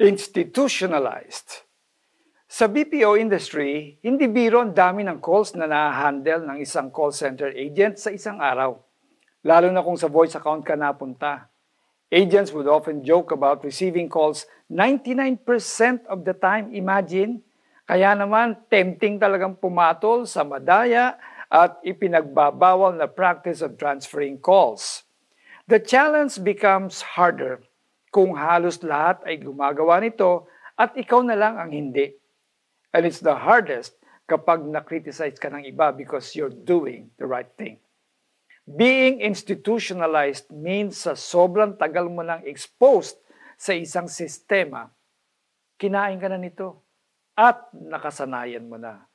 institutionalized. 0.00 1.68
Sa 2.48 2.64
BPO 2.72 3.20
industry, 3.20 4.00
hindi 4.00 4.32
biro 4.32 4.64
ang 4.64 4.72
dami 4.72 5.04
ng 5.04 5.20
calls 5.20 5.52
na 5.52 5.68
na-handle 5.68 6.48
ng 6.48 6.56
isang 6.64 6.88
call 6.88 7.12
center 7.12 7.52
agent 7.52 8.00
sa 8.00 8.08
isang 8.08 8.40
araw. 8.40 8.80
Lalo 9.44 9.68
na 9.68 9.84
kung 9.84 10.00
sa 10.00 10.08
voice 10.08 10.32
account 10.32 10.64
ka 10.64 10.72
napunta. 10.72 11.52
Agents 12.08 12.48
would 12.56 12.64
often 12.64 13.04
joke 13.04 13.28
about 13.28 13.60
receiving 13.60 14.08
calls 14.08 14.48
99% 14.72 15.36
of 16.08 16.24
the 16.24 16.32
time. 16.32 16.72
Imagine, 16.72 17.44
kaya 17.84 18.16
naman 18.16 18.56
tempting 18.72 19.20
talagang 19.20 19.60
pumatol 19.60 20.24
sa 20.24 20.48
madaya 20.48 21.20
at 21.52 21.76
ipinagbabawal 21.84 22.96
na 22.96 23.04
practice 23.04 23.60
of 23.60 23.76
transferring 23.76 24.40
calls. 24.40 25.04
The 25.68 25.78
challenge 25.78 26.40
becomes 26.40 27.14
harder 27.14 27.62
kung 28.10 28.34
halos 28.34 28.82
lahat 28.82 29.22
ay 29.24 29.38
gumagawa 29.38 30.02
nito 30.02 30.50
at 30.74 30.98
ikaw 30.98 31.22
na 31.22 31.38
lang 31.38 31.56
ang 31.56 31.70
hindi. 31.70 32.10
And 32.90 33.06
it's 33.06 33.22
the 33.22 33.38
hardest 33.38 33.94
kapag 34.26 34.66
na-criticize 34.66 35.38
ka 35.38 35.50
ng 35.50 35.66
iba 35.66 35.94
because 35.94 36.34
you're 36.34 36.52
doing 36.54 37.10
the 37.18 37.26
right 37.26 37.50
thing. 37.54 37.78
Being 38.66 39.22
institutionalized 39.22 40.50
means 40.54 41.02
sa 41.02 41.18
sobrang 41.18 41.74
tagal 41.74 42.06
mo 42.06 42.22
nang 42.22 42.46
exposed 42.46 43.18
sa 43.58 43.74
isang 43.74 44.06
sistema, 44.06 44.90
kinain 45.74 46.18
ka 46.22 46.30
na 46.30 46.38
nito 46.38 46.82
at 47.34 47.66
nakasanayan 47.74 48.66
mo 48.66 48.78
na. 48.78 49.06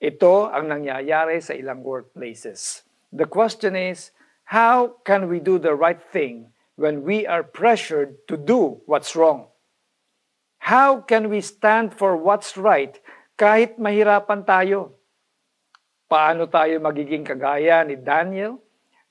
Ito 0.00 0.48
ang 0.48 0.66
nangyayari 0.66 1.38
sa 1.44 1.54
ilang 1.54 1.84
workplaces. 1.84 2.82
The 3.14 3.28
question 3.28 3.76
is, 3.76 4.10
how 4.48 4.98
can 5.04 5.30
we 5.30 5.38
do 5.38 5.60
the 5.60 5.76
right 5.76 6.00
thing 6.10 6.50
when 6.80 7.04
we 7.04 7.28
are 7.28 7.44
pressured 7.44 8.24
to 8.24 8.40
do 8.40 8.80
what's 8.88 9.12
wrong? 9.12 9.52
How 10.64 11.04
can 11.04 11.28
we 11.28 11.44
stand 11.44 11.92
for 11.92 12.16
what's 12.16 12.56
right 12.56 12.96
kahit 13.36 13.76
mahirapan 13.76 14.48
tayo? 14.48 14.96
Paano 16.08 16.48
tayo 16.48 16.80
magiging 16.80 17.20
kagaya 17.20 17.84
ni 17.84 18.00
Daniel 18.00 18.56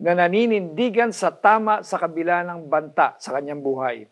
na 0.02 0.17
naninindigan 0.17 1.14
sa 1.14 1.30
tama 1.30 1.86
sa 1.86 2.02
kabila 2.02 2.42
ng 2.42 2.66
banta 2.66 3.14
sa 3.22 3.38
kanyang 3.38 3.61
buhay? 3.61 4.09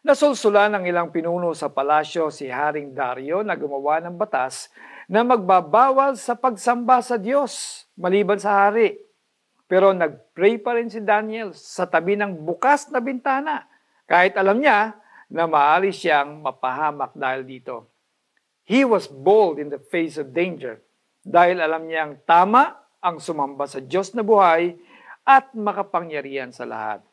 Nasulsulan 0.00 0.72
ng 0.72 0.88
ilang 0.88 1.12
pinuno 1.12 1.52
sa 1.52 1.68
palasyo 1.68 2.32
si 2.32 2.48
Haring 2.48 2.96
Dario 2.96 3.44
na 3.44 3.60
gumawa 3.60 4.00
ng 4.00 4.16
batas 4.16 4.72
na 5.04 5.20
magbabawal 5.20 6.16
sa 6.16 6.32
pagsamba 6.32 7.04
sa 7.04 7.20
Diyos 7.20 7.84
maliban 7.92 8.40
sa 8.40 8.68
hari. 8.68 9.07
Pero 9.68 9.92
nag-pray 9.92 10.56
pa 10.58 10.74
rin 10.80 10.88
si 10.88 11.04
Daniel 11.04 11.52
sa 11.52 11.84
tabi 11.84 12.16
ng 12.16 12.40
bukas 12.40 12.88
na 12.88 13.04
bintana 13.04 13.68
kahit 14.08 14.32
alam 14.40 14.56
niya 14.64 14.96
na 15.28 15.44
maaari 15.44 15.92
siyang 15.92 16.40
mapahamak 16.40 17.12
dahil 17.12 17.44
dito. 17.44 17.92
He 18.64 18.84
was 18.88 19.04
bold 19.08 19.60
in 19.60 19.68
the 19.68 19.80
face 19.80 20.16
of 20.16 20.32
danger 20.32 20.80
dahil 21.20 21.60
alam 21.60 21.84
niyang 21.84 22.16
tama 22.24 22.80
ang 23.04 23.20
sumamba 23.20 23.68
sa 23.68 23.84
Diyos 23.84 24.16
na 24.16 24.24
buhay 24.24 24.72
at 25.28 25.52
makapangyarihan 25.52 26.48
sa 26.48 26.64
lahat. 26.64 27.04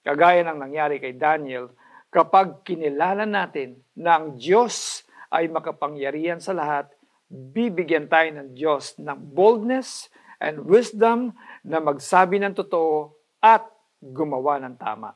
Kagaya 0.00 0.40
ng 0.48 0.56
nangyari 0.56 0.96
kay 0.96 1.12
Daniel, 1.20 1.68
kapag 2.08 2.64
kinilala 2.64 3.28
natin 3.28 3.76
na 3.92 4.16
ang 4.16 4.40
Diyos 4.40 5.04
ay 5.28 5.52
makapangyarihan 5.52 6.40
sa 6.40 6.56
lahat, 6.56 6.88
bibigyan 7.28 8.08
tayo 8.08 8.32
ng 8.32 8.56
Diyos 8.56 8.96
ng 8.96 9.36
boldness 9.36 10.08
and 10.38 10.66
wisdom 10.66 11.34
na 11.66 11.82
magsabi 11.82 12.38
ng 12.42 12.54
totoo 12.54 13.14
at 13.42 13.66
gumawa 13.98 14.62
ng 14.62 14.78
tama. 14.78 15.14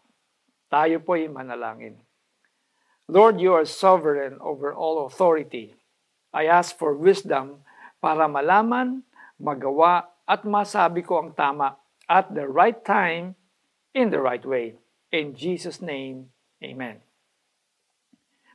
Tayo 0.66 1.02
po 1.02 1.14
ay 1.14 1.30
manalangin. 1.30 1.98
Lord, 3.10 3.42
you 3.42 3.52
are 3.52 3.66
sovereign 3.66 4.38
over 4.40 4.72
all 4.72 5.04
authority. 5.06 5.74
I 6.32 6.48
ask 6.48 6.74
for 6.74 6.96
wisdom 6.96 7.62
para 8.00 8.24
malaman, 8.26 9.04
magawa 9.36 10.08
at 10.24 10.46
masabi 10.48 11.04
ko 11.04 11.20
ang 11.20 11.36
tama 11.36 11.76
at 12.08 12.30
the 12.32 12.48
right 12.48 12.80
time 12.82 13.36
in 13.92 14.08
the 14.08 14.22
right 14.22 14.42
way. 14.42 14.80
In 15.12 15.36
Jesus' 15.36 15.84
name, 15.84 16.32
Amen. 16.62 17.02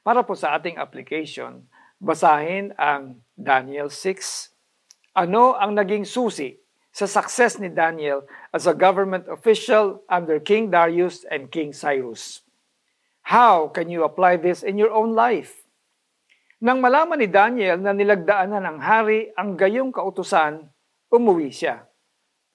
Para 0.02 0.24
po 0.24 0.32
sa 0.32 0.56
ating 0.56 0.80
application, 0.80 1.68
basahin 2.00 2.72
ang 2.80 3.20
Daniel 3.36 3.92
6. 3.92 4.56
Ano 5.20 5.60
ang 5.60 5.76
naging 5.76 6.08
susi 6.08 6.56
sa 6.98 7.06
success 7.06 7.62
ni 7.62 7.70
Daniel 7.70 8.26
as 8.50 8.66
a 8.66 8.74
government 8.74 9.30
official 9.30 10.02
under 10.10 10.42
King 10.42 10.74
Darius 10.74 11.30
and 11.30 11.54
King 11.54 11.70
Cyrus. 11.70 12.42
How 13.22 13.70
can 13.70 13.94
you 13.94 14.02
apply 14.02 14.42
this 14.42 14.66
in 14.66 14.82
your 14.82 14.90
own 14.90 15.14
life? 15.14 15.62
Nang 16.58 16.82
malaman 16.82 17.22
ni 17.22 17.30
Daniel 17.30 17.78
na 17.78 17.94
nilagdaanan 17.94 18.66
ng 18.66 18.80
hari 18.82 19.30
ang 19.38 19.54
gayong 19.54 19.94
kautusan, 19.94 20.66
umuwi 21.14 21.54
siya. 21.54 21.86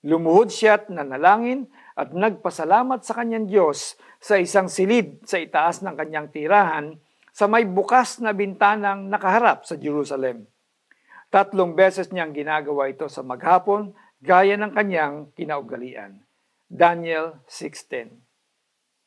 Lumuhod 0.02 0.50
siya 0.50 0.82
at 0.82 0.90
nanalangin 0.90 1.70
at 1.94 2.10
nagpasalamat 2.10 3.06
sa 3.06 3.22
kanyang 3.22 3.46
Diyos 3.46 3.94
sa 4.18 4.42
isang 4.42 4.66
silid 4.66 5.22
sa 5.22 5.38
itaas 5.38 5.86
ng 5.86 5.94
kanyang 5.94 6.34
tirahan 6.34 6.98
sa 7.30 7.46
may 7.46 7.62
bukas 7.62 8.18
na 8.18 8.34
bintanang 8.34 9.06
nakaharap 9.06 9.62
sa 9.62 9.78
Jerusalem. 9.78 10.50
Tatlong 11.30 11.78
beses 11.78 12.10
niyang 12.10 12.34
ginagawa 12.34 12.90
ito 12.90 13.06
sa 13.06 13.22
maghapon 13.22 13.94
gaya 14.22 14.54
ng 14.54 14.70
kanyang 14.70 15.34
kinaugalian. 15.34 16.22
Daniel 16.70 17.42
6.10 17.50 18.14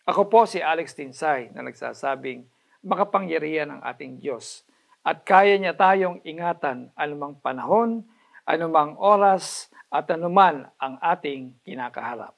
Ako 0.06 0.28
po 0.28 0.44
si 0.44 0.60
Alex 0.60 0.92
Tinsay 0.94 1.50
na 1.56 1.64
nagsasabing 1.64 2.44
makapangyarihan 2.84 3.74
ang 3.74 3.82
ating 3.82 4.20
Diyos 4.20 4.68
at 5.02 5.24
kaya 5.24 5.56
niya 5.56 5.74
tayong 5.74 6.20
ingatan 6.28 6.92
anumang 7.00 7.40
panahon, 7.40 8.04
anumang 8.44 9.00
oras 9.00 9.72
at 9.88 10.12
anuman 10.12 10.68
ang 10.78 11.00
ating 11.00 11.56
kinakaharap. 11.64 12.36